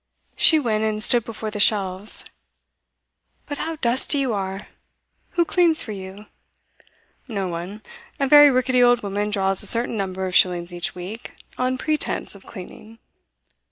She 0.35 0.57
went 0.59 0.83
and 0.83 1.03
stood 1.03 1.25
before 1.25 1.51
the 1.51 1.59
shelves. 1.59 2.25
'But 3.45 3.59
how 3.59 3.75
dusty 3.75 4.17
you 4.17 4.33
are! 4.33 4.65
Who 5.33 5.45
cleans 5.45 5.83
for 5.83 5.91
you?' 5.91 6.25
'No 7.27 7.47
one. 7.47 7.83
A 8.19 8.27
very 8.27 8.49
rickety 8.49 8.81
old 8.81 9.03
woman 9.03 9.29
draws 9.29 9.61
a 9.61 9.67
certain 9.67 9.97
number 9.97 10.25
of 10.25 10.33
shillings 10.33 10.73
each 10.73 10.95
week, 10.95 11.33
on 11.59 11.77
pretence 11.77 12.33
of 12.33 12.47
cleaning. 12.47 12.97